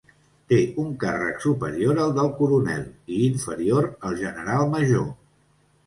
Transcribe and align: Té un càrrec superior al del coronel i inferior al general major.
Té 0.53 0.57
un 0.83 0.87
càrrec 1.03 1.43
superior 1.43 2.01
al 2.05 2.15
del 2.17 2.33
coronel 2.41 2.89
i 3.19 3.23
inferior 3.29 3.89
al 4.11 4.21
general 4.27 4.71
major. 4.77 5.11